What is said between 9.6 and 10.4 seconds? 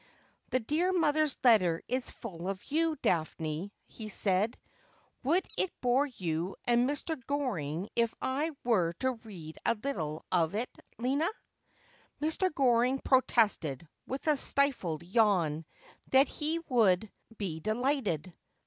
a little